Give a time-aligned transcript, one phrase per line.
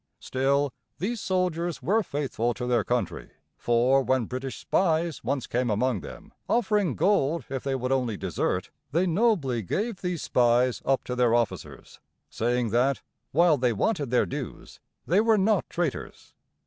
[0.19, 5.99] Still, these soldiers were faithful to their country; for when British spies once came among
[5.99, 11.15] them, offering gold if they would only desert, they nobly gave these spies up to
[11.15, 11.99] their officers,
[12.31, 16.33] saying that, while they wanted their dues, they were not traitors.